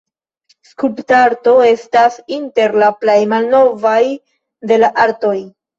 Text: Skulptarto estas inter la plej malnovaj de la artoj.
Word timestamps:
Skulptarto 0.69 1.53
estas 1.67 2.19
inter 2.41 2.75
la 2.85 2.91
plej 3.05 3.21
malnovaj 3.35 4.03
de 4.73 4.85
la 4.87 4.95
artoj. 5.09 5.39